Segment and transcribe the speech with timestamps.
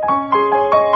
[0.00, 0.89] 皆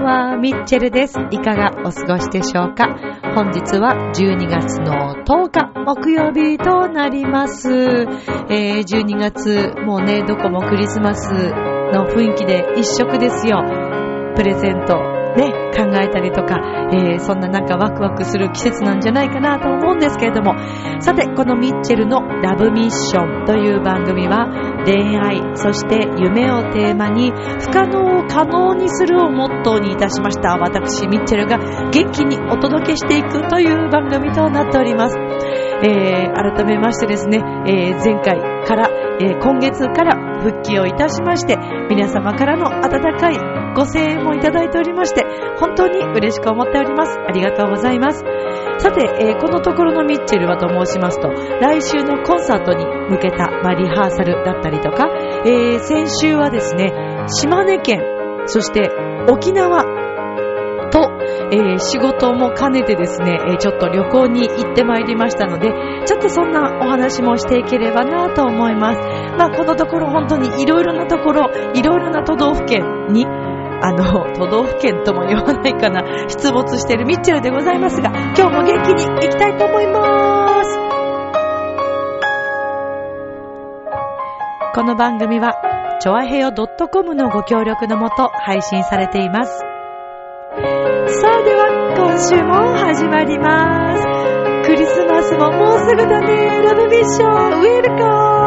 [0.00, 1.18] んは、ミッチェルです。
[1.30, 2.88] いかがお過ごしでしょうか？
[3.34, 7.70] 本日は12月の10日木曜日となります。
[8.48, 11.30] えー、12月、もうね、どこもクリスマス
[11.92, 13.62] の雰囲気で一色ですよ。
[14.34, 16.58] プレゼント、ね、考えたりとか、
[16.92, 20.54] えー、そんななんかワクワクする季節なんじゃないかなと思うんですけれども、
[21.00, 24.48] さて、このミッチェルのラブミッションという番組は、
[24.84, 30.56] 恋愛、そして夢をテーマに、不可能を可能にするをモットーにいたしました。
[30.56, 31.58] 私、ミッチェルが
[31.90, 35.16] 元気にお届けしていくという番組となっております。
[35.82, 38.88] えー、改めましてですね、えー、前回から、
[39.20, 41.56] えー、今月から復帰をいたしまして、
[41.88, 45.24] 皆様からの温かいご声援もいただいておりまして、
[45.58, 47.18] 本当に嬉しく思っております。
[47.18, 48.24] ありがとうございます。
[48.78, 55.08] さて、えーこのところのミッチェルはと申しますと、来週のコンサートに向けた、まあ、リハーサルだったりとか、
[55.44, 56.92] えー先週はですね、
[57.28, 58.00] 島根県、
[58.46, 58.90] そして
[59.28, 59.84] 沖縄
[60.90, 61.10] と、
[61.52, 65.70] えー仕事も兼ねてですね、えーちょっと旅行に行ってまいりましたので、
[66.06, 69.00] ちょっとそんなお話もしていければなと思います。
[69.38, 73.26] まあ、このところ本当にいろいろなところ、いろいろな都道府県に、
[73.82, 80.78] あの、都道府県とも言わないかな、出没しているミッチェルでございますが、今日も元気に行きたいと思います。
[84.74, 85.54] この番組は、
[86.00, 89.58] ちょあへよ .com のご協力のもと配信されています。
[89.58, 94.06] さあでは、今週も始まります。
[94.66, 96.62] クリスマスももうすぐだね。
[96.62, 98.39] ラブミッション、ウェルカム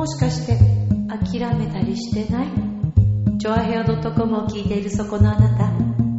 [0.00, 0.56] もしかして
[1.10, 2.48] 諦めたりしてない？
[3.38, 5.70] チョアヘオ .com を聞いているそこのあなた、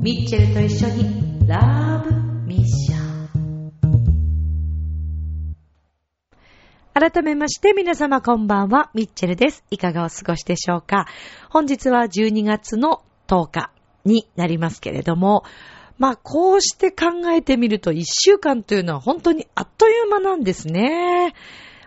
[0.03, 2.13] ミッチェルと一緒にラブ
[2.45, 3.01] ミッション。
[6.93, 9.63] 改めまして皆様こんばんは、ミッチェルです。
[9.71, 11.07] いかがお過ごしでしょうか？
[11.49, 13.71] 本日は12月の10日
[14.05, 15.43] になりますけれども、
[15.97, 21.33] まあこうして考えてみると1週間というのは本当にあっという間なんですね。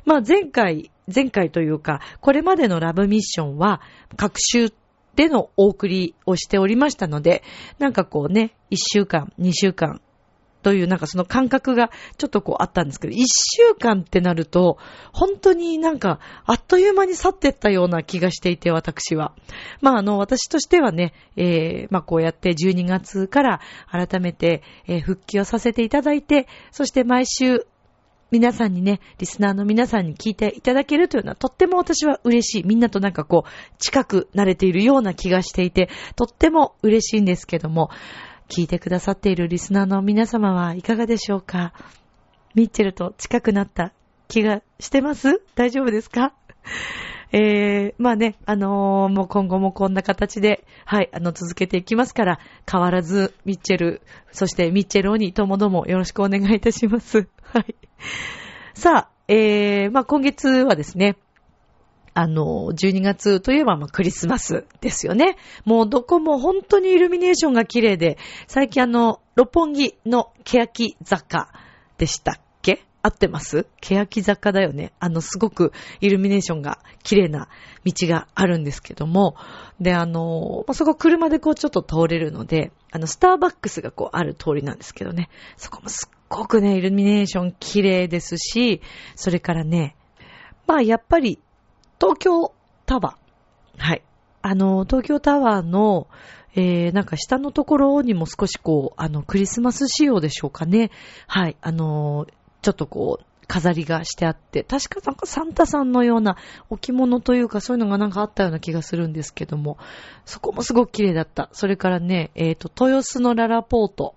[0.04, 3.80] まあ前回、前回というか、これまでのラブミッションは、
[4.16, 4.72] 各週
[5.16, 7.42] でのお送りをしておりましたので、
[7.78, 10.00] なんかこうね、1週間、2週間
[10.64, 14.78] というなんかその感覚がちょっとこうあったんですけど、1週間ってなると、
[15.12, 19.34] 本当になんかあっという間に去ってったような気がしていて、私は。
[19.82, 23.60] まああの、私としてはね、えー、まあこうやって12月から
[23.90, 27.66] 改めて、えー復帰をさせていただいて、そして毎週
[28.30, 32.66] 皆さんにね、リスナーの皆さんに聞いていただけるというのはとっても私は嬉しい。
[32.66, 37.90] みんなとなんかこう、近くなれているような気がしていて、とっても嬉しいんですけども、
[38.48, 41.72] 聞いてくださっているリスナーの皆様はいかがでしょうか？
[42.54, 43.92] ミッチェルと近くなった
[44.28, 45.40] 気がしてます？
[45.54, 46.34] 大丈夫ですか？
[47.36, 52.38] えー、まあね、あのーもう今後もこんな形で、はい、あの、続けていきますから、
[52.70, 57.26] 変わらず、ミッチェル、そしてミッチェルオニともどもよろしくお願いいたします。
[57.42, 57.74] はい。
[58.74, 61.16] さあ、えー、まあ今月はですね、
[62.14, 65.36] あの、12月といえば、まあ、クリスマスですよね。
[65.64, 68.16] もうどこも本当にイルミネーションが綺麗で、
[68.46, 71.50] 最近あの、六本木の欅坂
[71.98, 72.43] でした
[73.06, 73.66] 合ってます？
[73.82, 74.94] 欅坂だよね。
[74.98, 77.48] あの、すごくイルミネーションが綺麗な
[77.84, 79.36] 道があるんですけども、
[79.78, 85.28] で、あの、そこ車でこうちょっと通れるので、あの、スターバックスがこうある通りなんですけどね、
[85.58, 88.80] そこもすっごくね、イルミネーション綺麗ですし、
[89.16, 89.96] それからね、
[90.66, 91.38] まあやっぱり
[92.00, 92.54] 東京
[92.86, 93.82] タワー。
[93.82, 94.02] はい。
[94.40, 96.08] あの、東京タワーの、
[96.56, 100.90] えー、なんか下のところにも少しこう、あの、クリスマス仕様でしょうかね。
[101.26, 101.56] はい。
[101.60, 102.26] あの、
[102.64, 106.38] ちょっとこう、飾りがしてあって、確かなんかサンタさんのような
[106.70, 109.76] 置物というかそういうのがなんかあったような気がするんですけども、
[110.24, 111.50] そこもすごく綺麗だった。
[111.52, 114.14] それからね、えっ、と、豊洲のララポート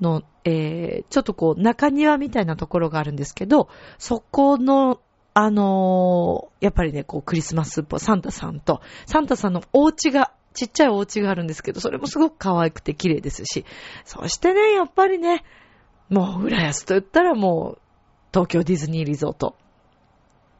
[0.00, 5.00] の、えー、ちょっとこう、中庭みたいなところがあるんですけど、そこの、
[5.32, 13.64] あのーやっぱりね、こう、クリスマスっぽい、サンタさんと、サンタさんのお家が、ちっちゃいお家があるんですけど、それもすごく可愛くて綺麗ですし、
[14.04, 15.42] そしてね、やっぱりね、
[16.08, 17.78] もう、浦安と言ったらもう、
[18.32, 19.56] 東京ディズニーリゾート。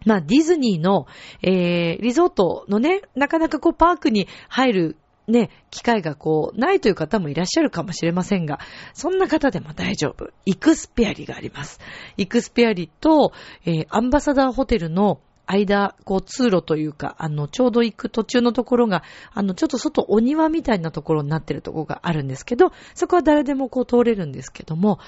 [0.07, 1.07] まあ、ディズニーの、
[1.43, 4.97] えー、リゾートのね、なかなかこうパークに入る
[5.27, 8.59] ね、機会がこう、ないという方もいらっしゃるかもしれませんが、
[8.93, 10.31] そんな方でも大丈夫。
[10.45, 11.81] イクスペアリがあります。
[12.17, 13.33] イクスペアリと、
[13.65, 19.03] えー、アンバサダーホテルの間、こう通路というか、あの、ちょうど行く途中のところが、
[19.33, 24.99] あの、ちょっと外お庭みたいなところになってるところがあるんですけど、そこは誰でもこう通れるんですけども、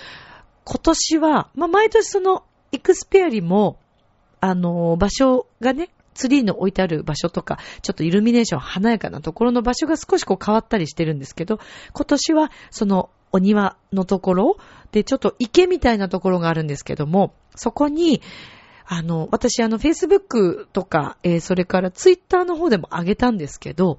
[0.65, 3.79] 今年は、まあ、毎年その、イクスペアリも、
[4.41, 11.61] あの、場所がね、ツリーの置いてある場所とか、ちょっとイルミネーション華やかなところの場所が少しこう変わったりしてるんですけど、
[11.93, 14.57] 今年はそのお庭のところ
[14.93, 18.23] でちょっと池みたいなところがあるんですけども、そこに、
[18.89, 23.99] あの、私あの、Facebook とか、えー、それから Twitter の方でも上げたんですけど、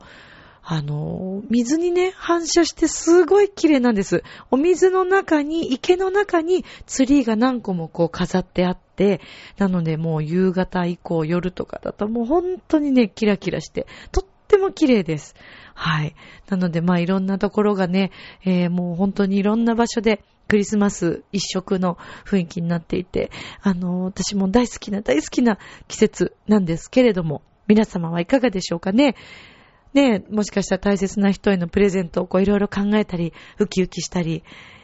[0.70, 4.24] あの、水にね、反射してすごい綺麗なんです。
[4.52, 9.22] お水の中に、池の中にツリーが何個もこう飾ってあって、
[9.58, 15.36] なのでもう夕方以降、夜とかだともう本当にね、キラキラして、とっても綺麗です。
[15.74, 16.16] はい。
[16.50, 18.12] なので、まあいろんなところがね、
[18.44, 25.58] えー、もう本当にいろんな場所で、クリスマス一色の雰囲気になっていて、あの、私も大好きな大好きな
[25.88, 29.16] 季節なんですけれども、皆様はいかがでしょうかね？
[29.94, 34.44] ね、もしかしたら大切な人へのプレゼントをこういろいろ考えたり、ウキウキしたり、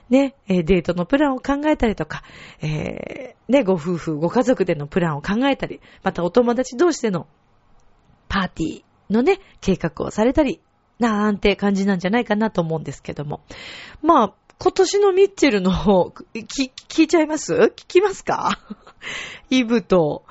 [0.10, 2.24] ね、デートのプランを考えたりとか、
[2.62, 7.28] えー、ね、ご夫婦、ご家族でのプランを考えたり、またお友達同士での
[8.28, 8.84] パーティー
[9.14, 10.62] のね、計画をされたり、
[11.00, 13.42] なんて感じなんじゃないかなと思うんですけども。
[14.02, 17.54] まあ、今年のミッチェルの方、聞、聞いちゃいます？
[17.76, 18.60] 聞きますか？
[19.50, 20.24] イブと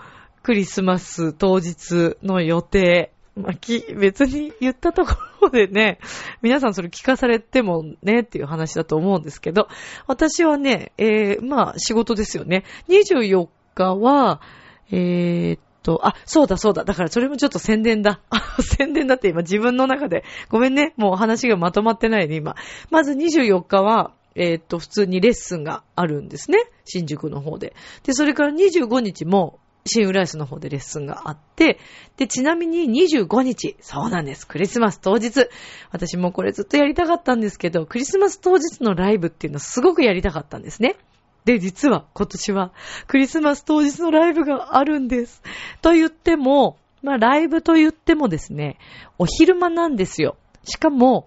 [0.42, 3.12] クリスマス当日の予定。
[3.34, 5.98] まあ、き、別に言ったところでね、
[6.42, 9.68] 皆さんそれ聞かされてもねっていう話だと思うんですけど、
[10.06, 12.64] 私はね、えー、まあ仕事ですよね。
[12.88, 14.42] 24日は、
[14.90, 16.84] えー、と、あ、そうだそうだ。
[16.84, 18.20] だからそれもちょっと宣伝だ。
[18.60, 20.24] 宣伝だって今自分の中で。
[20.48, 20.94] ごめんね。
[20.96, 22.56] もう話がまとまってないね、今。
[22.90, 26.58] まず24日は、えー、っと、普通にレッスンがあるんですね。
[26.84, 27.74] 新宿の方で。
[28.04, 31.78] で、それから25日も、新浦安の方でレッスンがあって、
[32.16, 34.46] で、ちなみに25日、そうなんです。
[34.46, 35.48] クリスマス当日。
[35.90, 40.96] 私もこれずっとやりたかったんですけど、クリスマス当日のライブっていうのすごくやりたかったんですね。
[41.44, 42.72] で、実は今年は
[43.06, 45.42] クリスマス当日のライブがあるんです。
[45.80, 48.78] と言っても、まあライブと言ってもですね、
[49.18, 50.36] お昼間なんですよ。
[50.64, 51.26] しかも、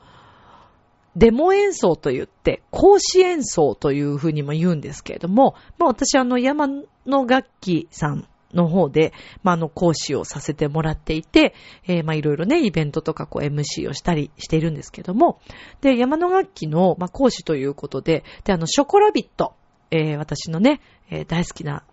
[1.16, 6.68] デモ演奏と言って、講師演奏というふうにも言うんですけれども、まあ私あの山
[7.06, 9.14] の楽器さんの方で、
[9.44, 11.54] まあ、あの、講師をさせてもらっていて、
[11.88, 15.40] えー、まあ、いろいろね、イベントとかこう MC をしたりしているんですけども、
[15.82, 19.54] で、山の楽器の、まあ、講師ということで、で、あの、ショコラビット、
[19.92, 21.84] えー、私のね、えー、大好きな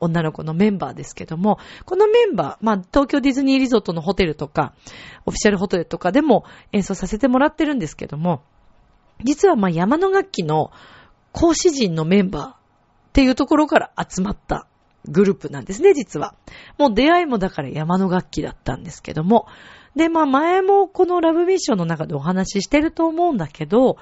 [0.00, 4.74] 女の子のメンバーですけども、このメンバー、まあ、東京ディズニーリゾートのホテルとか、
[5.24, 8.42] オフィシャルホテルとかでも演奏させてもらってるんですけども、
[9.22, 10.70] 実はまあ、山の楽器の
[11.32, 12.56] 講師陣のメンバーっ
[13.12, 14.66] ていうところから集まった
[15.08, 16.34] グループなんですね、実は。
[16.78, 19.46] もう出会いもだから山の楽器だったんですけども。
[19.94, 23.96] で、まあ前もこのラブミッションの中でお話ししてると思うんだけど、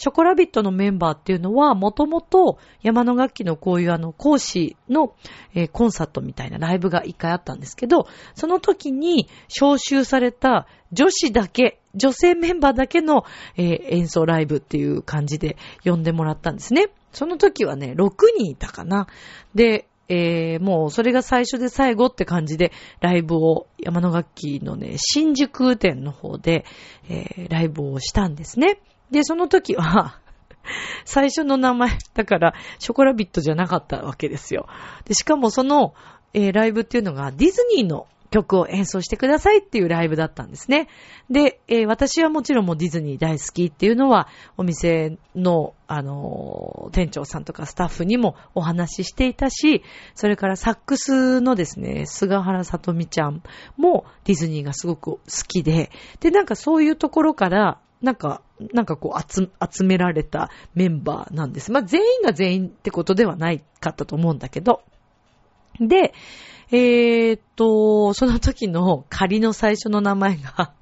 [0.00, 5.14] ショコラビットのメンバーっていうのは、もともと山の楽器のこういうあの講師の、
[5.54, 13.24] えー、コンサートみたいなライブが一回あったんですけど、その時に招集された女子だけ、女性メンバーだけの、
[13.58, 16.88] えー、演奏ライブっていう感じで呼んでもらったんですね。
[17.12, 19.06] その時はね、6人いたかな。
[19.54, 26.64] で、えー、もうそれが最初で最後って感じでライブを山の楽器のね、新宿店の方で、
[27.10, 28.80] えー、ライブをしたんですね。
[29.10, 30.20] で、その時は
[31.04, 34.66] 最初の名前、だから、ショコラビットじゃなかったわけですよ。
[35.04, 35.94] で、しかもその、
[36.32, 40.88] えー、ライブっていうのがディズニーの曲を演奏してくださいっていうライブだったんですね。
[41.28, 49.82] で、えー、私はもちろんもうディズニー大好きっていうのは、お店の、あのー、店長さんとかスタッフにもお話ししていたし、
[50.14, 53.42] それからサックスのですね、菅原さとみちゃん
[53.76, 55.90] もディズニーがすごく好きで、
[56.20, 58.42] で、なんかそういうところから、なんか、
[58.72, 61.70] なんかこう集、集められたメンバーなんです。
[61.70, 64.82] まあ、全員が全員ってことではないかったと思うんだけど。
[65.78, 66.14] で、
[66.72, 70.72] えー、っと、その時の仮の最初の名前が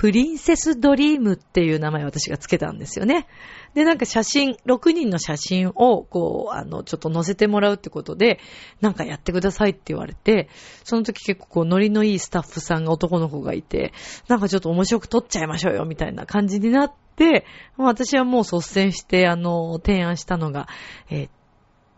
[0.00, 3.26] プリンセスドリームっていう名前を私がつけたんですよね。
[3.74, 8.40] で、なんか写真、6人の写真を、こう、あの、ちょっと載せてもらうってことで、
[8.80, 10.48] なんかやってくださいって言われて、
[10.84, 13.92] その時結構こう、ノリのいいスタッフさんが男の子がいて、
[14.26, 17.44] なんかちょっと面白く撮っちゃいましょうよ、みたいな感じになって、
[17.76, 20.66] 私はもう率先して、あの、提案したのが、
[21.10, 21.28] えー、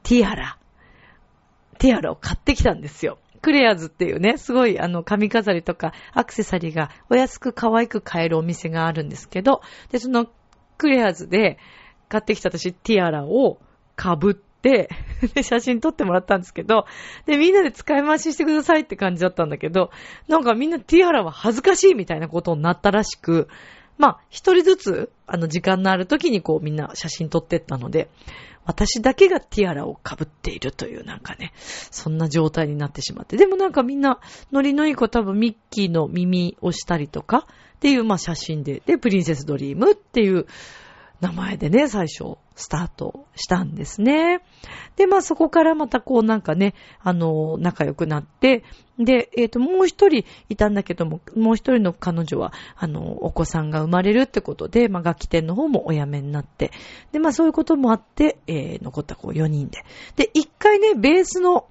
[0.03, 0.59] ティアラ。
[1.79, 3.19] ティアラを買ってきたんですよ。
[3.43, 10.29] クレアズっていうね、すごいあの髪飾りとかアクセサリーがお安く可愛く買えるお店があるんですけど、で、その
[10.79, 11.59] クレアズで
[12.09, 13.59] 買ってきた私ティアラを
[14.01, 14.89] 被って、
[15.35, 16.87] で、写真撮ってもらったんですけど、
[17.27, 19.91] で、みんなで使い回ししてくださいって感じだったんだけど、
[20.29, 23.49] なんかみんなティアラは恥ずかしいみたいなことになったらしく、
[24.03, 28.11] まあ、一人ずつ、あの、時間のある時にこうみんな写真撮ってったので、
[28.65, 33.37] 私だけがティアラを被っているというなんかね、そんな状態になってしまって。
[33.37, 34.19] でもなんかみんな、
[34.51, 40.47] ノリのいい子多分ミッキーの耳をしたりとかっていうまあ写真で、で、プリンセスドリームっていう
[41.21, 44.41] 名前でね、最初、スタートしたんですね。
[44.97, 48.65] で、まあそこからまたこうなんかね、あの、仲良くなって、
[48.99, 56.73] で、えっ、ー、と、もう一人いたんだけども、もう一人の彼女は、あの、お子さんが生まれるってことで、まあ楽器店の方もお辞めになって、
[57.13, 59.85] で、まあそういうこともあって、えー、残ったこう4人で。
[60.17, 61.67] で、一回ね、ベースの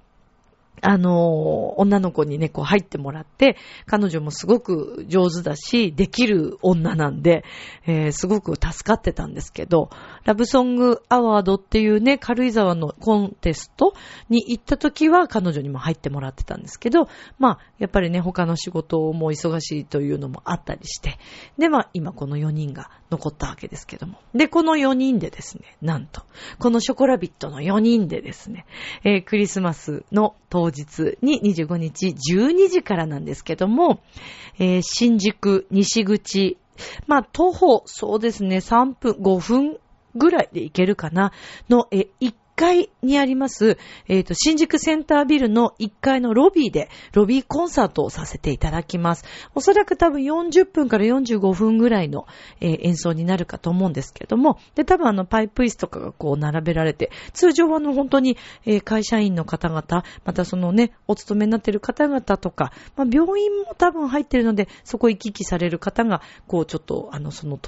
[0.84, 7.44] あの、女の子にね、こう入ってもらって、彼女もすごく上手だし、できる女なんで、
[7.86, 9.90] えー、すごく助かってたんですけど、
[10.24, 13.94] ラブソングアワードっていうね、軽井沢のコンテスト
[14.28, 21.18] に行った時は彼女にも入ってもらってたんですけど、まあ、やっぱりね、他の仕事も忙しいというのもあったりして、
[21.58, 24.18] で、まあ、今この4人が残ったわけですけども。
[24.34, 26.22] で、この4人でですね、なんと、
[26.58, 28.66] このショコラビットの4人でですね、
[29.04, 34.02] えー、クリスマスの当日に25日12時からなんですけども、
[34.58, 36.58] えー、新宿西口、
[37.06, 39.78] まあ、徒歩、そうですね、3分、5分
[40.14, 41.32] ぐらいで行けるかな、
[41.68, 43.78] の、え、1階にあります、
[44.08, 49.24] えっ、ー、と、新宿センタービルの1階のロビーで、ロビーコンサートをさせていただきます。
[49.54, 52.26] おそらく多分40分から45分ぐらいの、
[52.60, 59.82] えー、演奏になるかと思うんですけれども、で、多分あの、パイプ椅子とかがこう並べられて、通常はあの、本当に、えー、会社員の方々、
[60.24, 67.58] またそのね、お勤めになっている方々とか、まあ、病院も多分入ってるので、そこ行き来される方が、こう、ちょっと、あの、その、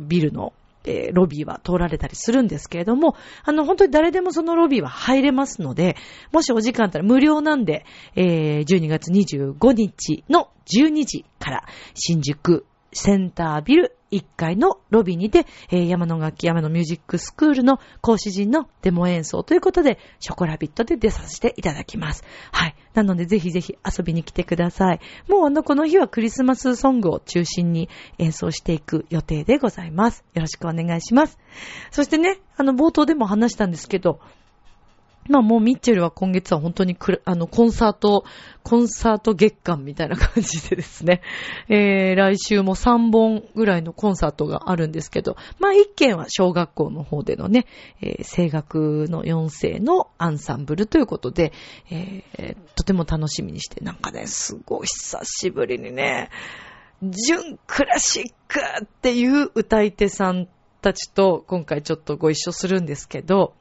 [0.00, 0.52] ビルの
[0.84, 5.96] えー、ロビーは通られたりするんですけれども、あの、本当に誰でもそのロビーは入れますので、
[6.32, 7.84] もしお時間あったら無料なんで、
[8.16, 22.22] えー、12月25日の12時から新宿センタービル1階のロビーにて、えー、山の楽器山のミュージックスクールの講師陣のデモ演奏ということで、ショコラビットで出させていただきます。
[22.52, 22.76] はい。
[22.94, 25.00] なので、ぜひぜひ遊びに来てください。
[25.28, 30.24] もうあの、この日はクリスマスソングを中心に演奏していく予定でございます。
[30.34, 31.38] よろしくお願いします。
[31.90, 34.20] そしてね、あの、冒頭でも話したんですけど、
[35.28, 38.24] まあもうミッチェルは今月は本当にくあの、コンサート、
[38.62, 41.22] コンサート月間みたいな感じでですね、
[41.68, 47.66] えー、来週も3本ぐらいのコンサートがあるんですけど、まあ一件は小学校の方でのね、
[48.00, 51.52] えー、声楽の4世のアンサンブルということで、
[51.90, 56.30] えー、とても楽しみにして、なんかね、すごい久しぶりにね、
[57.02, 60.48] 純クラシックっていう歌い手さん
[60.80, 63.54] たちと今回ちょっとご一緒するんですけど、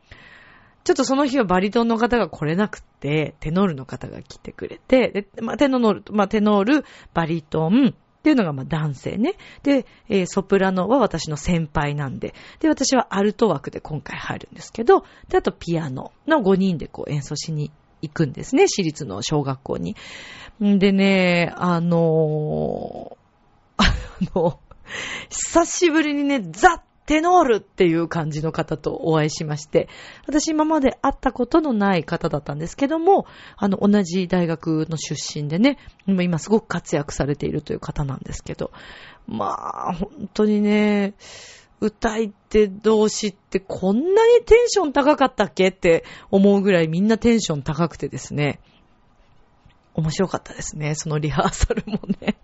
[0.84, 9.34] ちょっとその日はバリトンの方が来れなくて、テノールの方が来てくれて、で、まあ、テノール、まあ、テノール、バリトン、っていうのがま男性ね。
[9.64, 12.36] で、えー、ソプラノは私の先輩なんで。
[12.60, 17.72] で、私はアルト枠で今回入るんですけど、で、あとピアノの5人でこう演奏しに
[18.04, 18.68] 行くんですね。
[18.68, 19.96] 私立の小学校に。
[20.64, 23.86] んでね、あのー、 あ
[24.36, 24.60] の、
[25.30, 29.90] 久しぶりにね、ザッテノールっていう感じの方とお会いしまして、
[30.28, 33.26] 私今まで会ったことのない方だったんですけども、
[33.58, 35.78] あの、同じ大学の出身でね、
[36.08, 38.72] 今すごく活躍されているという方なんですけど、
[39.28, 41.16] まあ、本当にね、
[41.82, 48.62] 歌い手同士ってこんなにテンション高かったっけって思うぐらいみんなテンション高くてですね、
[49.94, 50.96] 面白かったですね。
[50.96, 52.38] そのリハーサルもね。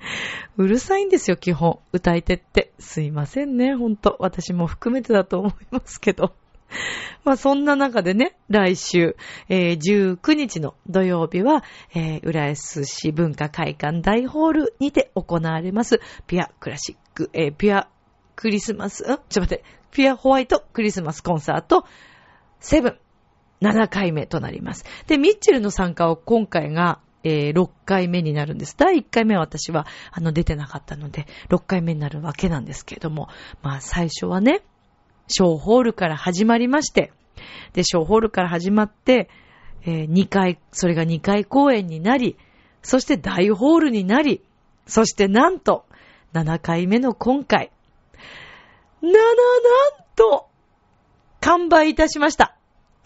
[0.56, 1.80] うるさいんですよ、基本。
[1.92, 2.72] 歌い手って。
[2.78, 4.16] すいませんね、ほんと。
[4.18, 6.32] 私も含めてだと思いますけど。
[7.24, 9.16] まあそんな中でね、来週、
[9.48, 17.88] えー、19日の土曜日は、えー、浦安市文化会館大ホールにて行われます、ピアクラシック、えー、ピア
[18.34, 21.86] クリスマス、んちょっと待って、ピアホワイトクリスマスコンサート、
[22.60, 22.98] セブン、
[23.60, 24.84] 7回目となります。
[25.06, 28.76] で、ミッチェルの参加を今回が、えー、6回目になるんです。
[28.76, 33.28] 第1回目は私は、あの、出てなかったので、6回目になるわけなんですけれども、
[33.62, 34.62] まあ、最初はね、
[35.28, 37.12] 小ホールから始まりまして、
[37.72, 39.28] で、小ホールから始まって、
[39.82, 42.36] えー、2回、それが2回公演になり、
[42.82, 44.42] そして大ホールになり、
[44.86, 45.84] そしてなんと、
[46.32, 47.72] 7回目の今回、
[49.02, 49.24] なな、なん
[50.14, 50.48] と、
[51.40, 52.55] 完売いたしました。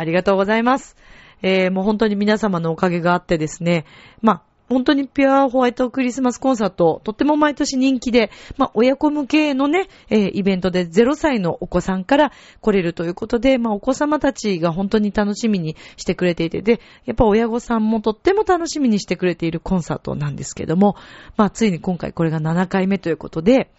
[0.00, 0.96] ありがとうございます。
[1.42, 3.84] えー、もう本当に皆様のおかげがあってですね、
[4.22, 20.96] まあ、本当にピュアホワイトクリスマスコンサート、とっても毎年人気で、まあ、親子向けのね、えー、イベントで0歳のお子さんから来れるということで、まあ、お子様たちが本当に楽しみにしてくれていて、で、やっぱ親御さんもとっても楽しみにしてくれているコンサートなんですけども、
[21.36, 23.70] まあ、ついに今回これが7回目ということで、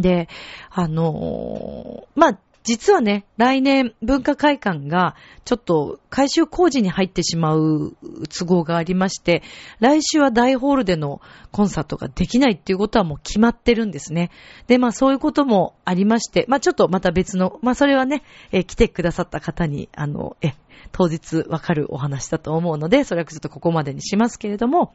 [0.00, 0.28] で、
[0.70, 7.96] あのー、まあ、実はね、来年文化会館がちょっと改修工事に入ってしまう
[8.28, 9.44] 都合がありまして、
[9.78, 11.20] 来週は大ホールでの
[11.52, 14.32] コンサートができないっていうことはもう決まってるんですね。
[14.66, 20.54] で、まあそういうこともありまして、まあちょっとまた別の、まあそれはね、え来てくださった方に、あの、え、
[20.90, 24.92] 当日わかるお話だと思うので、それはちょっとここまでにしますけれども、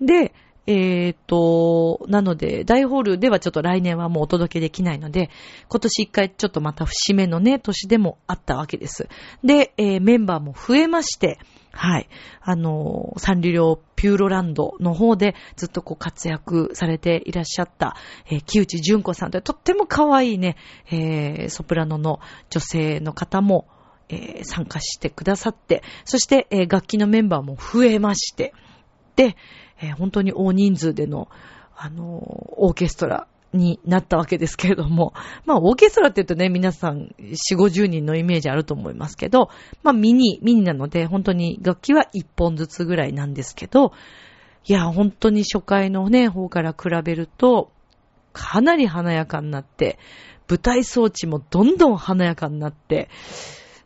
[0.00, 0.34] で、
[0.66, 5.30] えっ、ー、と、なので、大ホールではちょっと来年はもうお届けできないので、
[5.68, 9.08] 今年一回ちょっとまた節目のね、年でもあったわけです。
[9.42, 11.38] で、えー、メンバーも増えまして、
[11.76, 12.08] はい。
[12.40, 17.96] あの、サンリリョピューロランドの方でずっとこう活躍されていらっしゃった、
[18.30, 20.56] えー、木内純子さんというとっても可愛いね、
[20.90, 23.66] えー、ソプラノの女性の方も、
[24.08, 28.54] えー、参加してくださって、そして、えー、楽器のメンバーも増えまして、
[29.16, 29.36] で、
[29.80, 31.28] えー、本当に大人数での、
[31.76, 35.14] あのー、オーケストラになったわけですけれども、
[35.46, 39.50] まあ、オーケストラって言うとね、皆さん、4、50人のイメージあると思いますけど、
[39.82, 43.92] まあ、ミニ、ミニなので、本当に楽器は1本ずつぐらいなんですけど、
[44.66, 47.70] いや、本当に初回のね、方から比べると、
[48.32, 49.98] かなり華やかになって、
[50.48, 53.08] 舞台装置もどんどん華やかになって、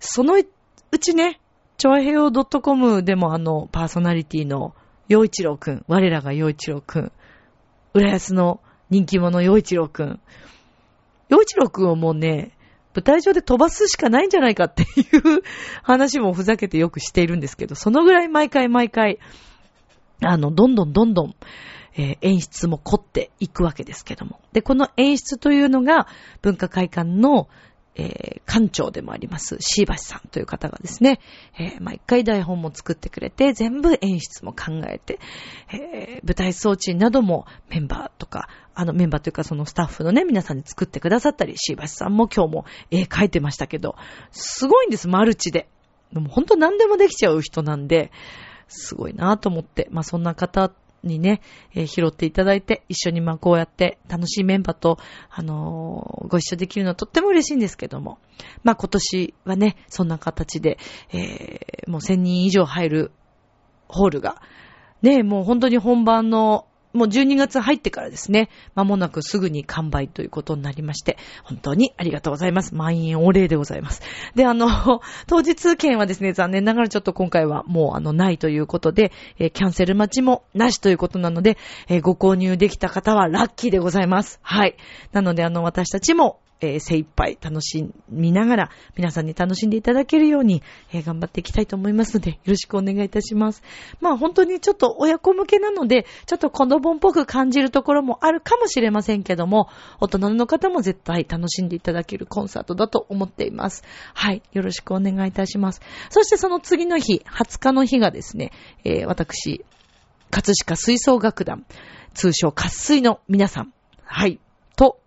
[0.01, 1.41] そのうちね、
[1.77, 4.75] チョアヘオ .com でもあの、パーソナリティの
[5.09, 7.13] 洋一郎くん、我らが洋一郎くん、
[7.95, 8.61] 浦安の
[8.91, 10.21] 人気者洋一郎くん。
[11.29, 12.57] 洋一郎くんをもうね、
[12.95, 15.43] 舞台上で飛ばすしかないんじゃないかっていう
[15.83, 19.19] 話もふざけてよくしているんですけど、そのぐらい毎回毎回、
[20.23, 21.35] あの、どんどんどんどん、
[21.97, 24.41] えー、演出も凝っていくわけですけども。
[24.53, 26.07] で、この演出というのが、
[26.43, 27.49] 文化会館の、
[28.01, 31.19] えー、館長でもあります、椎橋さんという方がですね、
[31.59, 35.19] えー、毎回台本も作ってくれて、全部演出も考えて、
[35.73, 43.97] えー、舞台装置などもメンバーとか、あのメンバーというかそのスタッフのね、皆さんに作ってくださったり、椎橋さんも今日も絵描いてましたけど、
[44.31, 45.69] すごいんです、マルチで。
[46.13, 48.13] でも本当何でもできちゃう人なんで、
[48.69, 50.71] すごいなと思って、まあそんな方
[51.03, 51.41] にね、
[51.75, 54.99] えー、拾っていただいて、一緒にまあこうやって楽しいメンバーと、
[55.31, 58.19] あのー、ご一緒できるのはとっても嬉しいんですけども、
[58.63, 60.79] まあ今年はね、そんな形で、
[61.13, 63.13] えー、もう1000人以上入る
[63.89, 64.41] ホールが、
[65.03, 72.75] ね、もう本当に本番のもう12月入ってからですね、間もなくすぐに完売ということになりまして、本当にありがとうございます。
[72.75, 74.03] 満員お礼でございます。
[74.35, 74.69] で、あの、
[75.27, 84.41] 当日券はですね、残念ながらちょっと今回はもうあの、ないということで、えー、キャンセル待ちもなしということなので、えー、ご購入できた方はラッキーでございます。
[84.43, 84.77] はい。
[85.13, 93.63] なので、あの、私たちも、えー、精一杯楽しみながら、皆さんに楽しんでいただけるように、えー、頑張っていきたいと思いますので、よろしくお願いいたします。
[94.01, 99.69] まあ本当にちょっと親子向けなので、ちょっと子供っぽく感じるところもあるかもしれませんけども、
[100.01, 103.85] 大人の方も絶対楽しんでいただけるコンサートだと思っています。
[104.15, 104.43] はい。
[104.53, 105.81] よろしくお願いいたします。
[106.11, 108.53] そしてその次の日、20日の日がですね、
[108.85, 109.65] えー、私、
[110.31, 111.65] 葛飾吹奏楽団、
[112.15, 113.73] 通称活水の皆さん、
[114.05, 114.41] はい、
[114.77, 115.01] と、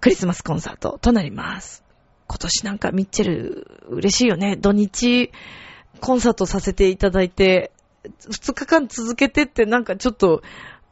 [0.00, 1.84] クリスマスコンサートとなります。
[2.26, 4.56] 今年なんかミッチェル嬉しいよね。
[4.56, 5.30] 土日
[6.00, 7.72] コンサートさせていただいて、
[8.04, 10.42] 2日間続けてってなんかちょっと、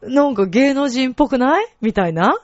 [0.03, 1.67] なんか芸能人っぽくない？
[1.81, 2.35] みたいな？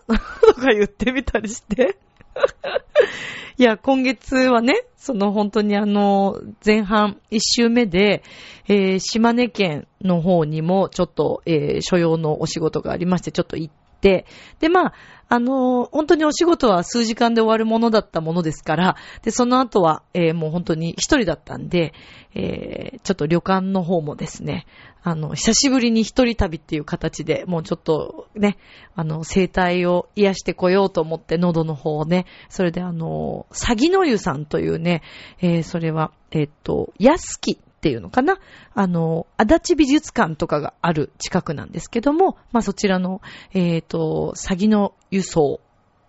[0.40, 1.98] とか言ってみたりして
[3.58, 8.22] いや、今月はね、その本当にあの、前半1週目で、
[8.68, 13.74] えー、島根県の方にもちょっと、えー、所要のお仕事がありまして、ちょっと行っ
[14.04, 14.26] て、
[14.60, 14.94] で、まあ、
[15.28, 21.94] あの、本当にお仕事は数時間で終わるものだったものですから、で、その後は、えー、もう本当に一人だったんで、
[22.34, 24.66] えー、ちょっと旅館の方もですね、
[25.02, 28.58] あの、久しぶりに一人旅っていう形で、もうちょっとね、
[28.94, 35.02] あの、生態を癒してこようと思って、喉の方をね、それであの、詐欺の湯さんというね、
[35.40, 38.38] えー、それは、えっ、と、安木っていうのかな。
[38.72, 43.20] あの、足立美術館とかがある近くなんですけども、まあそちらの、
[43.52, 45.60] えっ、ー、と、詐欺の輸送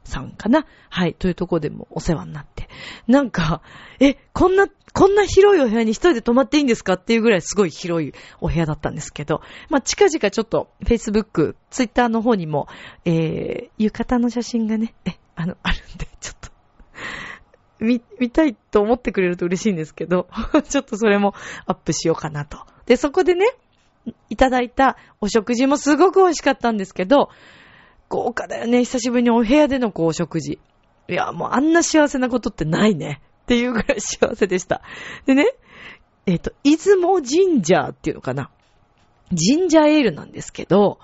[0.06, 0.66] さんかな。
[0.90, 2.70] はい、というとこでもお世話になって。
[3.08, 3.62] なんか、
[4.00, 12.70] え、こんな、こんな広いお部屋に一人で泊まっていいんですかっていうぐらいすごい広いお部屋だったんですけど、まあ、近々ちょっと Facebook、Twitter の方にも、
[13.04, 16.50] えー、浴衣の写真がね、え、あの、あるんで、ちょっと。
[17.80, 20.28] 見、見たいと思ってくれると嬉しいんですけど、
[20.68, 21.34] ちょっとそれも
[21.66, 22.60] アップしようかなと。
[22.86, 23.48] で、そこでね、
[24.30, 27.30] いただいたお食事もすごく美味しかったんですけど、
[28.10, 28.80] 豪華だよね。
[28.86, 30.60] 久しぶりにお部屋でのこうお食事。
[31.08, 33.22] いや、もうあんな幸せなことってないね。
[33.44, 34.82] っていうぐらい幸せでした。
[35.26, 35.46] でね、
[36.26, 38.50] えっ、ー、と、出雲神社っていうのかな。
[39.32, 41.00] ジンジャーエールなんですけど、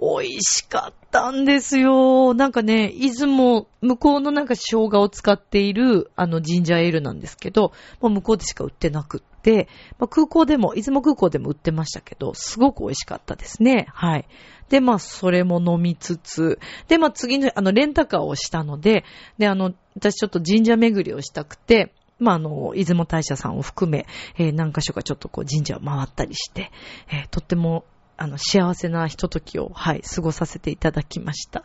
[0.00, 2.32] 美味しかったんですよ。
[2.34, 13.86] なんかね、出雲、向こうのなんか生姜を使っている、あの、ジンジャーエールなんですけど、もう向こうでしか売ってなくって、まあ、空港でも、出雲空港でも売ってましたけど、すごく美味しかったですね。
[13.92, 14.28] はい。
[14.68, 19.04] で、まあ、それも飲みつつ、で、まあ、次の、あの、レンタカーをしたので、
[19.38, 24.06] で、あの、私ちょっと神社巡りをしたくて、まあ、あの、出雲大社さんを含め、
[24.36, 26.70] えー、何箇所かちょっとこう神社を回ったりして、
[27.10, 27.84] えー、とっても、
[28.18, 31.64] あの、幸せなひとときを、はい、過ごさせていただきました。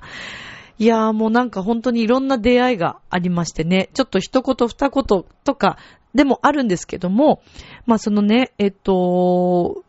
[0.79, 5.77] いやーもうなんか本当にいろんな出会いがありましてね、ちょっと一言二言とか
[6.15, 7.41] でもあるんですけども、
[7.85, 9.83] まあそのね、えっと、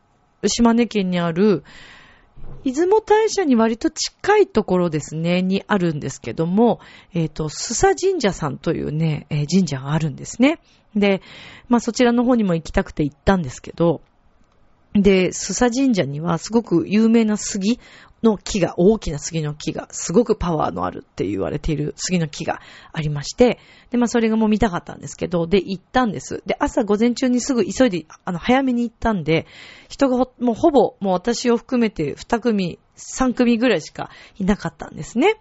[0.46, 1.64] 島根県にある、
[2.64, 6.80] 出雲大社に割と近いところですね、にあるんですけども、
[7.12, 10.60] えっ、と、須佐神社さんというね、神社があるんですね。
[10.94, 11.22] で、
[11.68, 14.00] まあそちらの方にも行きたくて行ったんですけど、
[14.94, 17.80] で、須佐神社にはすごく有名な杉
[18.22, 22.60] の木が、大きな杉の木が、すごくパワーのあるって言われている杉の木が
[22.92, 23.58] ありまして、
[23.90, 26.42] で、まあそれがもう見たかったんですけど、で、行ったんです。
[26.46, 29.46] で、朝午前中にすぐ急いで、あの、早めに行ったんで、
[29.88, 35.40] 人がもうほぼ、もう私を含めて2組、3組ぐらいしかいなかったんですね。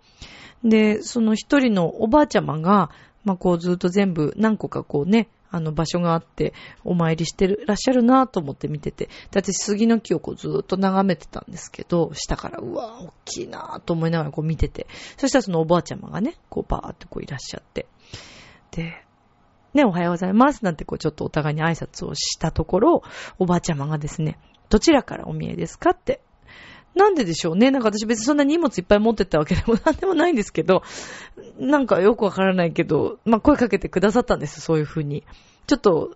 [0.64, 2.90] で、その一人のおばあちゃまが、
[3.24, 17.86] まあこうずっと全部何個かこうね、あの場所があって、お参りしてらっしゃるなと思って見てて、で、私杉の木をこうずっと眺めてたんですけど、下から、うわ大きいなと思いながらこう見てて、そしたらそのおばあちゃまがね、こうバーってこういらっしゃって、
[18.72, 19.06] で、
[19.76, 23.04] ね、おはようございますなんてこうちょっとお互いに挨拶をしたところ、
[23.38, 24.40] おばあちゃまがですね、
[24.70, 26.20] どちらからお見えですかって
[26.96, 27.72] なんででしょうね。
[27.72, 30.84] なんか私別にそんな荷物いっぱい持ってったわけでも なんでもないんですけど、
[31.60, 35.24] なんかよくわからないけど、まあ、声かけてくださったんです、そういうふうに。
[35.68, 36.16] ちょっと、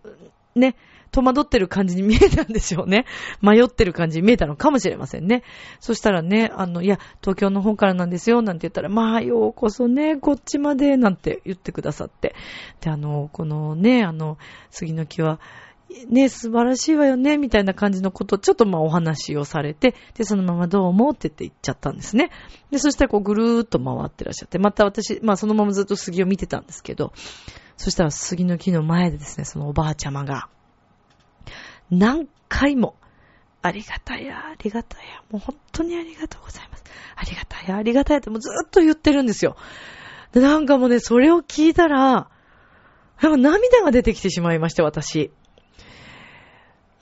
[0.55, 0.75] ね、
[1.11, 3.05] 戸惑ってる感じに見えたんでしょうね。
[3.41, 5.43] 迷ってる感じに見えたのかもしれませんね。
[5.79, 12.35] そしたらね、あの、いや、東京の方からなんですよ、なんて言ったら、まあ、ようこそね、こっちまで、なんて言ってくださって。
[12.81, 14.37] で、あの、このね、あの、
[14.69, 15.39] 杉の木は、
[16.10, 22.30] ね、素晴らしいわよね、みたいな感じのこと、ちょっとまあお話をされて、で、そのままどう思ってって言っちゃったんですね。
[22.71, 27.13] で、そしたらこうぐるーっと回ってらっしゃって、また私、まあそのままずっと杉を見てたんですけど、
[27.78, 30.50] そしたら杉の木の前でですね、そのおばあちゃまが、
[31.89, 32.95] 何回も、
[33.62, 36.84] ありがたや、ありがたや、もう本当にありがとうございます。
[37.15, 39.56] ありがたや、ありがたやってもうずっと言ってるんですよ。
[40.32, 42.30] で、なんかもうね、それを聞いたら、
[43.21, 45.32] なんか涙が出てきてしまいまして、私。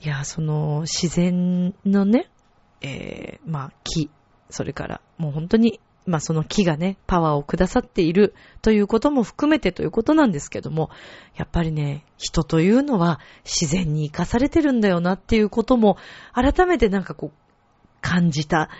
[0.00, 2.28] いや、その、自然のね、
[2.82, 4.10] えー、まあ、木、
[4.50, 10.90] それから、もう本当に、まあ、その木がね、パワーをくださっているということも含めてということなんですけども、
[11.34, 15.96] やっぱりね、人というのは自然に生かされてるんだよなっていうことも、
[16.32, 17.38] 改めてなんかこう、
[18.00, 18.70] 感じた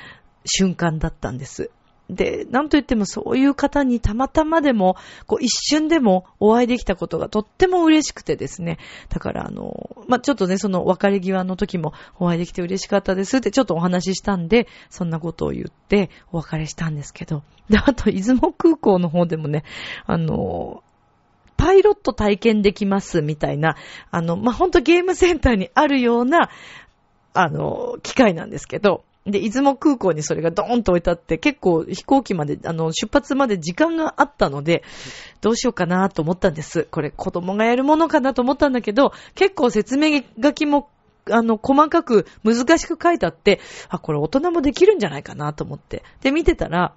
[0.44, 1.70] 瞬間だったんです。
[2.08, 8.78] で、なんといってもそういう方にたまたまでも、こう一瞬でもお会いできたことがとっても嬉しくてですね。
[9.08, 17.42] だからあの、まあ、ちょっとね、その別れ際の時もお会いできて嬉しかったですってちょっとお話ししたんで、そんなことを言ってお別れしたんですけど。
[17.68, 19.64] で、あと、出雲空港の方でもね、
[20.06, 20.84] あの、
[21.56, 23.76] パイロット体験できますみたいな、
[24.12, 26.50] あの、まあ、ほんとゲームセンターにあるような、
[27.34, 34.84] あの、機械なんですけど、で、出雲空港にそれがドーンと置いてあって、結構飛行機まで、あの、出発まで時間があったので、
[35.40, 36.86] どうしようかなと思ったんです。
[36.90, 40.88] これ子供がやるものかなと思ったんだけど、結構説明書きも、
[41.28, 46.04] あの、細かく難しく書いてあって、あ、これ大人もできるんじゃないかなと思って。
[46.22, 46.94] で、見てたら、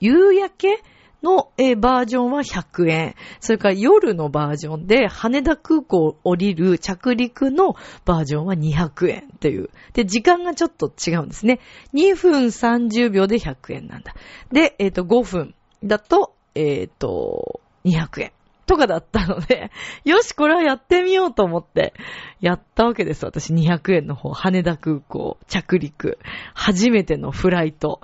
[0.00, 0.82] 夕焼け
[1.22, 3.14] の、えー、バージョンは100円。
[3.40, 9.70] それから夜のバージョンで羽田空港降りる着陸のバージョンは200円っていう。
[9.92, 11.60] で、時間がちょっと違うんですね。
[11.94, 14.14] 2分30秒で100円なんだ。
[14.50, 15.54] で、えっ、ー、と、5分
[15.84, 18.32] だと、えっ、ー、と、200円。
[18.66, 19.70] とかだったので、
[20.04, 21.94] よし、これはやってみようと思って、
[22.40, 23.24] やったわけです。
[23.24, 26.18] 私200円の方、羽田空港、着陸、
[26.54, 28.00] 初めてのフライト。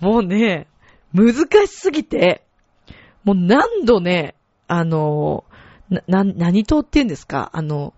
[0.00, 0.66] もうね、
[1.12, 1.34] 難
[1.66, 2.44] しすぎて、
[3.24, 4.34] もう何度ね、
[4.68, 5.44] あの、
[5.88, 7.50] な、な、何塔って言うんですか？
[7.52, 7.94] あの、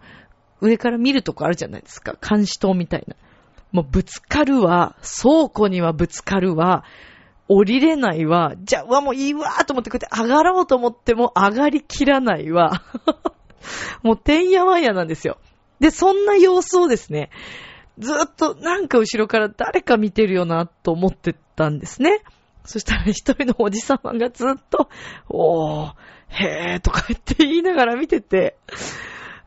[0.61, 2.17] 上から見るとこあるじゃないですか？
[2.21, 3.17] 監視塔みたいな。
[3.73, 6.85] もうぶつかるわ、倉庫にはぶつかるわ、
[7.49, 8.55] 降りれないわ。
[8.63, 12.83] じゃあ、うわ、もういいわと思ってこうやって上がろうと思っても上がりきらないわ。
[14.03, 15.39] もうてんやわんやなんですよ。
[15.81, 17.31] で、そんな様子をですね、
[17.99, 22.23] ずっとなんか後ろから誰か見てるよなと思ってたんですね。
[22.65, 24.89] そしたら一人のおじさまがずっと、
[25.29, 25.95] おー、
[26.29, 28.57] へーとか言って言いながら見てて、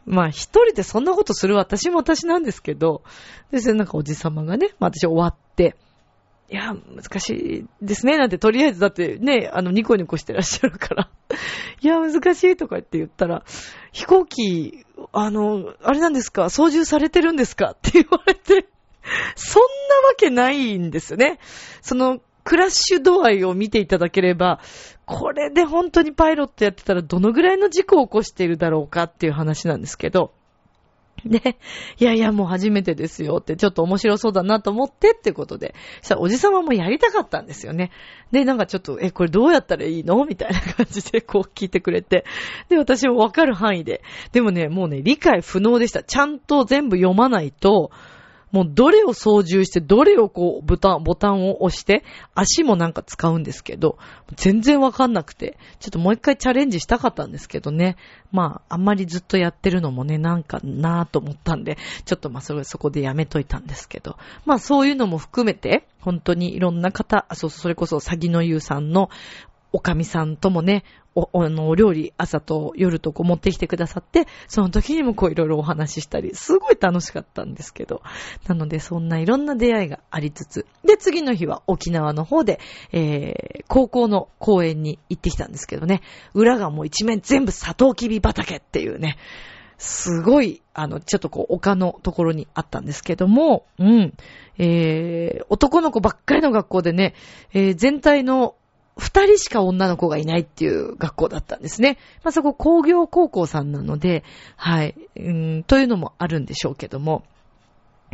[0.06, 3.04] まあ一人でそんなことする私も私なんですけど、
[3.52, 5.76] で、なんかおじさまがね、まあ私終わって、
[6.52, 11.10] いや、難しいですね、なんて、とりあえずだってね、あの、ニコニコしてらっしゃるから。
[11.82, 13.46] いや、難しいとかって言ったら、
[13.94, 18.68] 飛行機、あの、あれなんですか、操縦されてるんですかって言われて、
[19.36, 21.40] そんなわけないんですよね。
[21.82, 24.60] その、クラッシュ度合いを見ていただければ、
[25.06, 30.32] これで本当にパイロットやってたらどのぐらいの事故を起こしているだろうかっていう話なんですけど、
[31.26, 31.58] で、
[32.00, 37.92] いやいやもう初めてですよって、ちょっと面白そうだなと思ってってことで、そしたらおじさまもやりたかったんですよね。
[38.32, 42.26] で、なんかちょっと、え、これどうやったらいいのみたいな感じで こう聞いてくれて。
[42.70, 44.02] で、私もわかる範囲で。
[44.32, 46.04] でもね、もうね、理解不能でした。
[46.04, 47.92] ちゃんと全部読まないと、
[48.52, 52.04] もうどれを操縦して、どれをこう、ボタン、ボタンを押して、
[52.36, 53.98] 足もなんか使うんですけど、
[54.36, 57.96] 全然わかんなくて、ちょっともう一回チャレンジしたかったんですけどね。
[58.32, 64.18] まあ、あんまりずっとやってるのもね、なんかなぁと思ったんで、ちょっとまあ、それ、そこでやめといたんですけど。
[64.46, 69.10] まあ、そういうのも含めて、本当にいろんな方、あそうそれこそ、詐欺の優さんの
[69.74, 70.84] おかみさんともね、
[71.16, 78.02] お、あの、お料理朝と夜とこう持ってきてくださって、その時にもこういろいろお話ししたり、すごい楽しかったんですけど。
[78.48, 82.60] なのでそんないろんな出会いがありつつ、で、次の日は沖縄の方で、
[82.92, 86.02] えー、高校の公園に行ってきたんですけどね、
[86.34, 89.18] 裏がもう一面全部サトウキビ畑っていうね、
[89.82, 94.14] すごい、あの、ちょっとこう、丘のところにあったんですけども、うん。
[94.60, 97.16] えー、男の子ばっかりの学校でね、
[97.52, 98.54] えー、全体の
[98.98, 101.98] 二人しか女の子がいないっていう学校だったんですね。
[102.24, 104.24] まあ、そこ工業高校さんなので、
[104.56, 107.24] はい、うん、というのもあるんでしょうけども。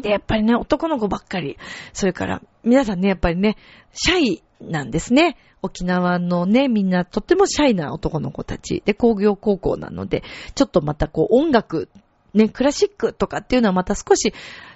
[0.02, 1.58] で、やっぱりね、男の子ばっかり。
[1.94, 3.58] それから、皆さんね、やっぱりね、
[3.94, 5.38] シャイなんですね。
[5.64, 8.84] 沖縄のね、みんなとってもシャイな男の子たち。
[8.86, 11.90] で、工業高校なので、ちょっとまたこう、音楽、
[12.34, 14.34] ね、クラシックとかっていうのはまた少し、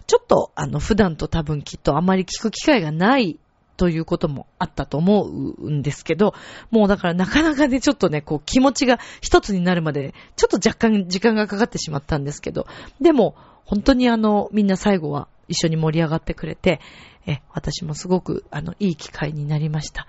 [0.07, 3.39] ちょっと、あの、普段と多分きっとあまり聞く機会がない
[3.81, 6.35] ということもあったと思うんですけど、
[6.69, 12.67] もうだからなかなかね、ちょっとね、こう気持ちが一つになるまで、ちょっと若干時間がかかってしまったんですけど、
[12.99, 13.33] でも、
[13.65, 16.79] 本当にあの、みんな最後は一緒に盛り上がってくれて、
[17.25, 20.05] え、私もすごく、あの、いい機会になりました。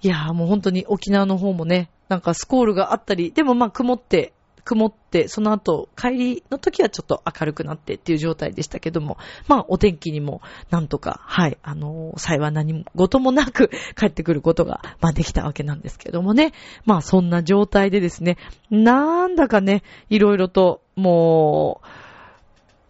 [0.00, 4.32] いやーもう本当に沖縄の方もね、なんかスコールがあったり、でもまあ曇って
[4.64, 16.52] 曇って、その後、帰りの時はちょっと明るくなってっていう状態でしたけども、まあ、お天気にも、なんとか、はい、あの、幸い何事もなく 帰ってくることが、まあ、できたわけなんですけどもね。
[16.84, 18.38] まあ、そんな状態でですね、
[18.70, 21.86] なんだかね、いろいろと、もう、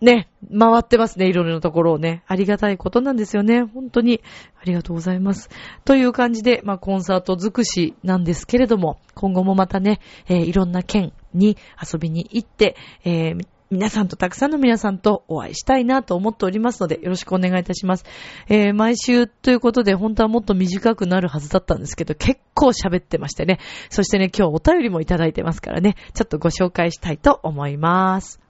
[0.02, 2.24] ね、回ってますね、いろいろなところをね。
[2.26, 3.62] ありがたいことなんですよね。
[3.62, 4.20] 本当に。
[4.60, 5.48] ありがとうございます。
[5.84, 18.04] という感じで、まあ、コンサート尽くしなんですけれども、今後もまたね、えー、いろんな県に遊びに行って、えー、皆さんとたくさんの皆さんとお会いしたいなと思っておりますので、よろしくお願いいたします。
[18.48, 23.60] えー、毎週ということで、本当はもっと短くなるはずだったんですけど、結構喋ってましてね。
[23.88, 28.41] そしてね、今日お便りもいただいてますからね、ちょっとご紹介したいと思います。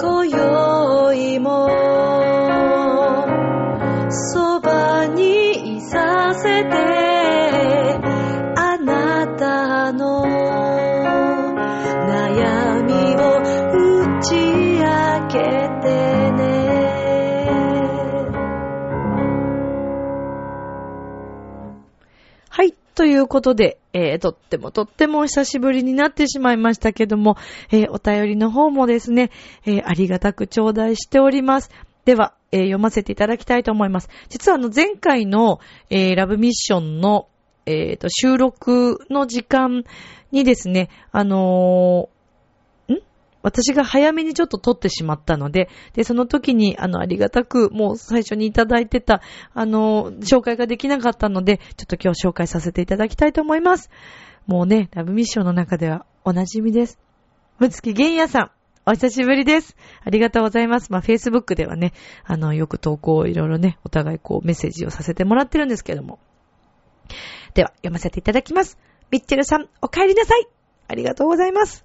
[0.00, 1.68] 今宵も
[4.10, 7.17] そばにいさせて
[22.98, 27.36] ということでえー、とってもとってもお久しぶりになってしまいましたけども、
[27.70, 29.30] えー、お便りの方もですね、
[29.64, 31.70] えー、ありがたく頂戴しております。
[32.04, 34.08] では、え読ませていただきたいと思います。
[34.30, 37.28] 実はあの前回の、えラブミッションの、
[37.66, 39.84] えと収録の時間
[40.32, 42.08] にですね、あの
[43.48, 49.22] 私が早めにちょっと撮ってしまったので、で、その時に、あの、ありがたく、もう最初にいただいてた、
[49.54, 53.90] あの、紹介ができなかったので、ちょっと今日紹介させていただきたいと思います。
[54.46, 56.98] もうね、ラブミッションの中ではお馴染みです。
[57.58, 58.50] むつきげんやさん。
[58.86, 59.76] お久しぶりです。
[60.04, 60.92] ありがとうございます。
[60.92, 61.92] まあ、Facebook ではね、
[62.24, 66.18] あの、よく投稿をいろいろね、お互いこう、メッセージをさせてもらってるんですけども。
[67.52, 68.78] では、読ませていただきます。
[69.10, 70.46] ミッチェルさん、お帰りなさい。
[70.88, 71.84] ありがとうございます。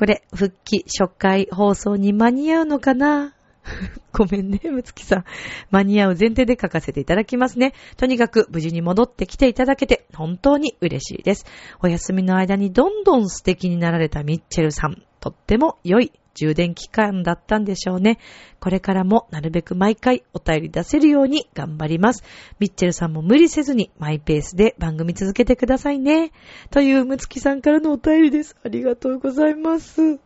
[0.00, 3.34] これ、復帰初回放送に間に合うのかな？
[4.16, 5.24] ごめんね、むつきさん。
[5.70, 7.74] 間に合う前提で書かせていただきますね。
[7.98, 11.44] とにかく無事に戻ってきていただけて本当に嬉しいです。
[11.82, 15.02] お休みの間にどんどん素敵になられたミッチェルさん。
[15.20, 18.18] とっても良い充電期間だったんでしょうね。
[18.60, 22.24] これからもなるべく毎回お便り出せるように頑張ります。
[22.58, 26.32] ミッチェルさんも無理せずにマイペースで番組続けてくださいね。
[26.70, 28.56] というむつきさんからのお便りです。
[28.64, 30.18] ありがとうございます。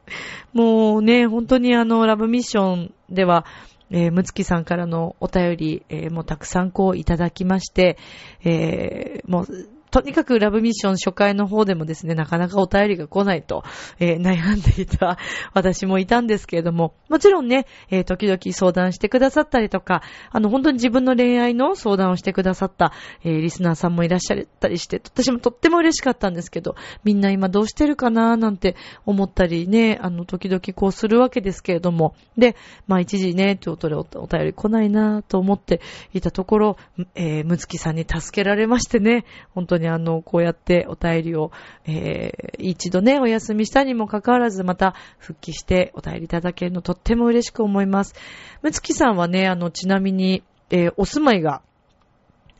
[0.52, 3.44] もうね、本当にあの、ラブミッションでは、
[3.90, 7.98] えー、むつきさんからのお便り、えー、もうたくさんこういただきまして、
[8.42, 13.62] えー、もうとにかくラブミッション初回の方でもですね、なかなかお便りが来ないと、
[14.00, 15.18] えー、悩んでいた
[15.54, 20.02] 私もいたんですけれども、もちろんね、えー、時々相談してくださったりとか、
[20.33, 28.74] あの、本当に自分の恋愛の相談をしてくださった、えー、リスナーさんもいらっしゃったりして、私もとっても嬉しかったんですけど、みんな今どうしてるかなーなんて
[29.07, 32.57] 思ったりね、あの、時々こうするわけですけれども、で、
[32.88, 35.80] まあ一時ね、ちょっとお便り来ないなーと思って
[36.12, 36.76] いたところ、
[37.14, 41.52] えー、むつきさんに助けられましてね、本当ににあの、こうやってお便りを、
[41.86, 48.14] えー、一度ね、お休みしたにもかかわらず、また復帰してお便りいただけるのとっても嬉しく思います。
[48.62, 51.62] むつきさんはね、あの、ちなみに、えー、お住まいが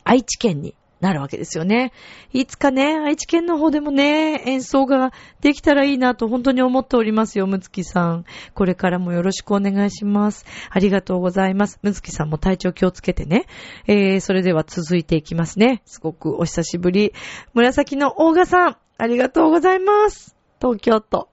[0.03, 1.91] 愛知県になるわけですよね。
[2.31, 8.25] いつかね、愛知県の方でもね、演奏ができたらいいなと本当に思っておりますよ、むつきさん。
[8.53, 10.45] これからもよろしくお願いします。
[10.69, 11.79] ありがとうございます。
[11.81, 13.45] むつきさんも体調気をつけてね。
[13.87, 15.81] えー、それでは続いていきますね。
[15.85, 17.13] すごくお久しぶり。
[17.53, 20.35] 紫の大賀さん、ありがとうございます。
[20.61, 21.27] 東京都。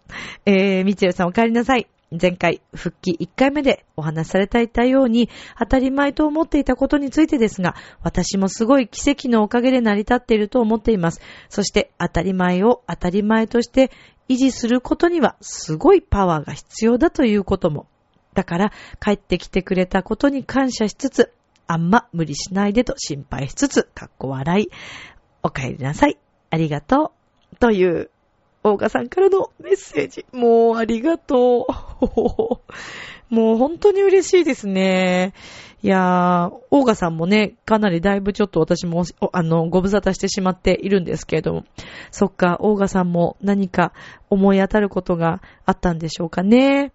[0.44, 1.87] えー、みちるさんお帰りなさい。
[2.20, 11.20] 前回、復帰1回目でお話しされていたように、当たり前と思っていたことについてですが、私もすごい奇跡のおかげで成り立っていると思っています。
[11.48, 13.90] そして、当たり前を当たり前として
[14.29, 17.87] 維持することには、すごいパワーが必要だということも。
[18.35, 21.33] だから、帰ってきてくれたことに感謝しつつ、
[21.66, 24.68] あんま無理しないでと心配しつつ、かっこ笑い。
[25.42, 26.18] お帰りなさい。
[26.51, 27.12] ありがと
[27.53, 27.57] う。
[27.57, 28.11] という
[28.64, 30.25] 大賀さんからのメッセージ。
[30.33, 31.66] もうありがと
[32.01, 32.64] う。
[33.35, 35.33] もう本当に嬉しいですね。
[35.83, 41.64] いやー、大賀さんもね、かなりだいぶちょっと私も、あの、ご無沙汰してしまっているんですけれども。
[42.12, 43.92] そっか、大賀さんも何か
[44.31, 46.92] 思い当たることがあったんでしょうかね。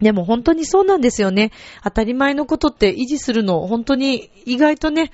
[0.00, 1.52] でも本当にそうなんですよね。
[1.84, 5.12] 当たり前のことって維持するの、本当に意外とね、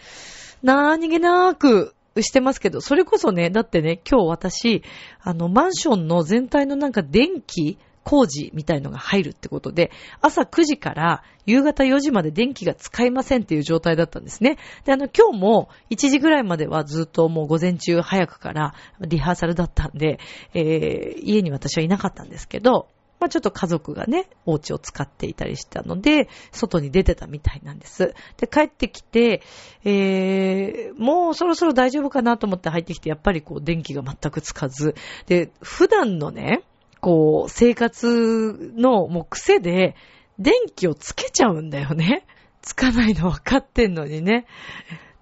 [0.62, 4.82] 何気なくしてますけど、それこそね、だってね、今日私、
[5.20, 14.56] あの、マンションの全体のなんか電気、工事みたいのが入るってことで、朝9時から夕方4時まで電気が使いませんっていう状態だったんですね。
[14.84, 20.18] で、あの、今日も1時ぐらいまではずっともう午前中早くからリハーサルだったんで、
[20.54, 22.88] えー、家に私はいなかったんですけど、
[23.20, 28.14] まあちょっと家族がね、お家を使っていたりしたので、外に出てたみたいなんです。
[28.38, 29.42] で、帰ってきて、
[29.84, 34.94] えー、もうそろそろ大丈夫かなと思って入ってきて、やっぱりこう電気が全くつかず、
[35.26, 36.64] で、普段のね、
[37.00, 39.94] こう、生活のもう癖で、
[40.38, 42.26] 電気をつけちゃうんだよね。
[42.62, 44.46] つかないの分かってんのにね。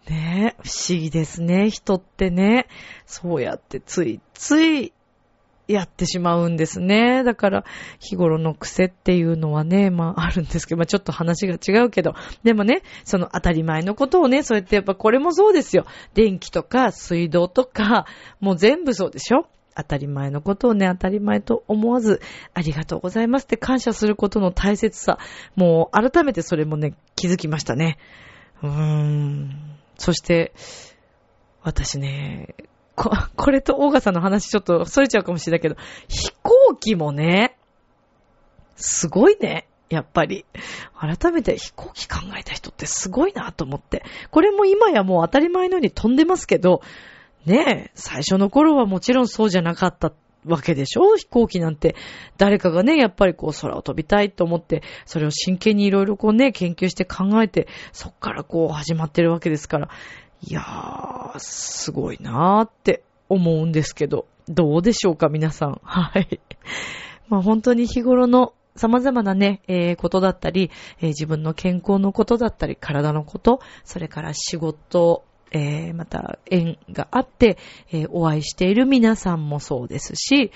[0.09, 2.67] ねえ、不思議ですね、人ってね。
[3.05, 4.93] そうやってついつい
[5.68, 7.22] やってしまうんですね。
[7.22, 7.64] だから、
[8.00, 15.85] 日頃の癖っていうのはね、まああるんですけど、まあちょっと話が違うけど、でもね、その当たり前のことをね、そうやってやっぱこれもそうですよ。
[16.14, 18.07] 電気とか水道とか、
[18.40, 22.20] もう全部そうでしょ当たり前のことをね、当たり前と思わず、
[22.54, 25.18] ありがとうございますって感謝することの大切さ、
[25.54, 27.98] もう改めてそれもね、気づきましたね。
[28.62, 29.78] うーん。
[29.96, 30.52] そして、
[31.62, 32.54] 私ね、
[32.99, 35.77] こ、 これとオーガさんの話ちょっと逸れちゃうかもしれないけど、
[36.09, 37.57] 飛行機もね、
[38.77, 39.67] すごいね。
[39.89, 40.45] やっぱり。
[40.95, 44.05] 改めて飛行機考えた人ってすごいなと思って。
[44.31, 46.83] これも今やもう当たり前のように飛んでますけど、
[47.47, 50.13] ねえ、最初の頃はもちろんそうじゃなかった
[50.45, 51.17] わけでしょ？
[51.17, 51.97] 飛行機なんて。
[52.37, 59.89] 誰かがね、やっぱりこう空を飛びたいと思って、それを真剣にいろいろこうね、研究して考えて、そっからこう始まってるわけですから。
[60.42, 65.81] いやー、すごいなーって思うんですけど、どうでしょうか、皆さん。
[65.85, 66.40] はい。
[67.29, 77.58] まあ本当に日頃の様々なね、えー、ことだったり、えー、自分の健康のことだったり、体のこと、それから仕事、えー、また縁があって、
[77.90, 80.52] えー、お会いしている皆さんもそうですし、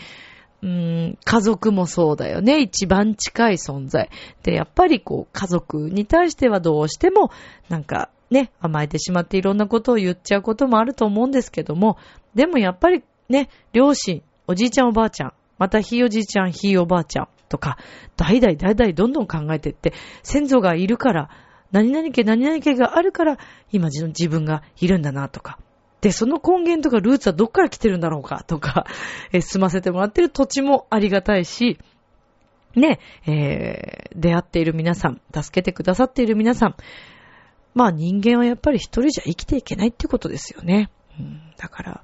[0.62, 2.60] うーん、家族もそうだよね。
[2.60, 4.08] 一番近い存在。
[4.44, 7.32] で、やっぱりこう、家族に対してはどうしても、
[7.68, 11.98] なんか、ね、甘えてしまっていろんなことを言っちゃうこともあると思うんですけども、
[12.34, 17.76] でもやっぱりね、両親、おじいちゃんおばあちゃん、またひいおじいちゃん、ひいおばあちゃんとか、
[18.16, 21.30] 代々代々どんどん考えていって、先祖がいるから、
[21.72, 23.38] 何々家何々家があるから、
[23.70, 25.58] 今自分がいるんだなとか。
[26.00, 28.86] で、その根源とかルーツはどっから来てるんだろうかとか、
[29.32, 31.78] え住ませてもらってる土地もありがたいし、
[32.74, 36.74] ね、えー、出会っている皆さん、助けてくださっている皆さん、
[37.74, 40.90] まあ人間はやっぱり一人じゃ生きていけないってことですよね。
[41.18, 42.02] うん、だから、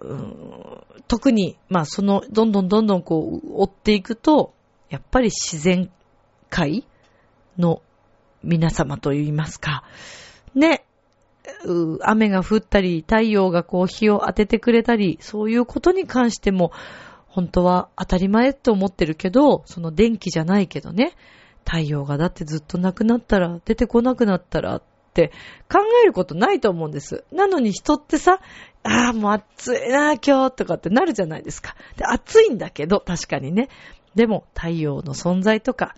[0.00, 4.54] うん、特に、まあその、どんどんどんどんこう、追っていくと、
[4.90, 5.90] やっぱり自然
[6.50, 6.86] 界
[7.58, 7.82] の
[8.42, 9.84] 皆様といいますか、
[10.54, 10.84] ね、
[12.02, 16.72] 雨が降ったり、太陽がこう日を当ててくれたり、そういうことに関しても、
[17.26, 21.12] 本当は当たり前って思ってるけど、その電気じゃないけどね、
[21.64, 24.82] 太陽がだってずっとなくなったら、出てこなくなったらっ
[25.14, 25.32] て
[25.70, 27.24] 考えることないと思うんです。
[27.32, 28.40] なのに人ってさ、
[28.82, 31.76] ああ、もう暑いな、今日とかってなるじゃないですか。
[31.96, 33.68] で、暑いんだけど、確かにね。
[34.14, 35.94] でも、太陽の存在とか、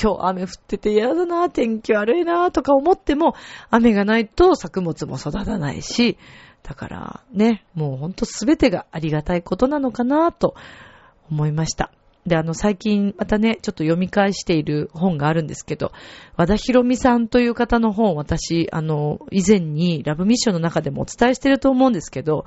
[0.00, 3.34] 今日雨降ってて嫌だな、天気悪いな、とか思っても、
[3.70, 6.18] 雨がないと作物も育たないし、
[6.62, 10.54] だからね、もうほんとすべてがありがたいことなのかな、と
[11.30, 11.90] 思いました。
[12.26, 15.92] で、あの、最近またね、ちょっと読み返している本があるんですけど、
[16.36, 22.46] 和田博美さんという方の本、私、あの、以前にラブミッションの中でもお伝えしてると思うんですけど、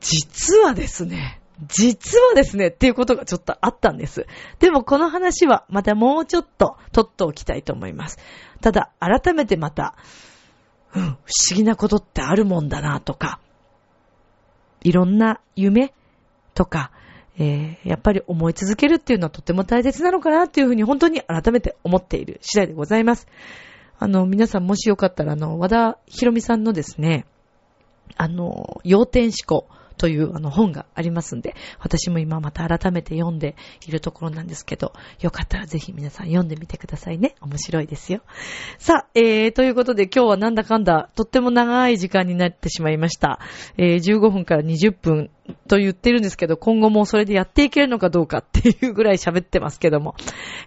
[0.00, 4.26] 実はですね、実はですね、っていうことがちょっとあったんです。
[4.58, 8.18] でもこの話はまたもうちょっと取っておきたいと思います。
[8.60, 9.96] ただ、改めてまた、
[10.94, 11.16] うん、不思
[11.54, 13.40] 議なことってあるもんだなとか、
[14.82, 15.92] いろんな夢
[16.54, 16.90] とか、
[17.38, 23.26] えー、やっぱり思い続けるっていうのはとても大切なのかなっていうふうに本当に改めて思っている次第でございます。
[23.98, 27.24] あの、皆さんもしよかったら、あの、和田博美さんのですね、
[28.16, 29.68] あの、要点思考。
[30.02, 33.54] というあの本がありますんで、私も今また改めて読んで
[33.86, 37.36] いるところなんですけど、よかったらぜひ皆さん読んでみてくださいね。
[37.40, 38.20] 面白いですよ。
[38.78, 43.38] さあ、えー、ということで今日はなんだかんだとっても長い時間になってしまいました。
[43.76, 45.30] えー、15分から20分
[45.72, 50.14] と言ってるんですけど、今後もそれでやっていけるのかどうかっていうぐらい喋ってますけども。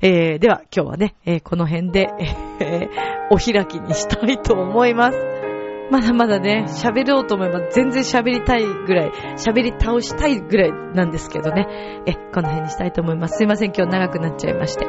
[0.02, 2.10] えー、では今日はね、えー、この辺で、
[2.60, 5.35] えー、お開きにしたいと思います。
[5.92, 12.02] まだまだね、喋ろうと思えば全然喋りたいぐらい、喋り倒したいぐらいなんですけどね。
[12.08, 13.38] え、この辺にしたいと思います。
[13.38, 14.88] すいません、今日長くなっちゃいまして。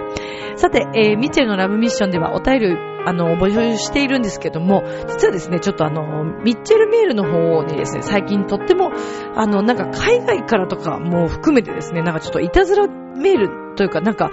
[0.56, 8.90] さて、えー、ミッチェルのラブミッションではお便り、あの、募集しているんですけども、実はですね、ちょっとあの、ミッチェルメールの方にですね、最近とっても、
[9.34, 14.30] あの、なんか海外からとかも含めてですね、なんかちょっといたずらメールというか、なんか、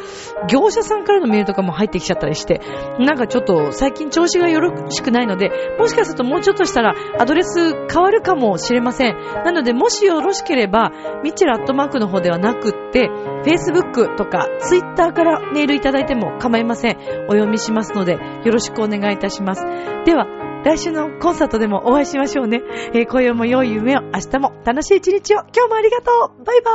[0.48, 2.62] 業者さんからのメールとかも入ってきちゃったりして、
[3.00, 9.16] なんかちょっと最近調子がよろしくないので、もしかするともうちょっとしたらアドレス変わるかもしれません。
[9.46, 10.92] なので、もしよろしければ、
[11.24, 13.10] ミッチェルアットマークの方ではなくって、
[13.46, 16.98] Facebook とか Twitter からメールいただいても構いません。
[17.28, 19.64] お読みしますので、よろしくお願いいたします。
[20.06, 20.28] では、
[20.64, 22.62] 来週のコンサートでもお会いしましょうね。
[22.94, 26.72] えー、今夜も良い夢を、明日も楽しい一日を、今日もありがとうバイバ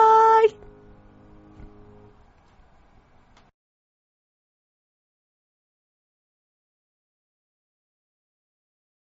[0.47, 0.68] ーイ